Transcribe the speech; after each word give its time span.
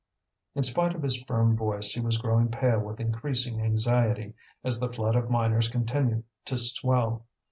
In 0.55 0.63
spite 0.63 0.95
of 0.95 1.03
his 1.03 1.21
firm 1.25 1.55
voice, 1.55 1.91
he 1.91 2.01
was 2.01 2.17
growing 2.17 2.49
pale 2.49 2.79
with 2.79 2.99
increasing 2.99 3.61
anxiety, 3.61 4.33
as 4.63 4.79
the 4.79 4.91
flood 4.91 5.15
of 5.15 5.29
miners 5.29 5.67
continued 5.67 6.23
to 6.45 6.57
swell. 6.57 7.27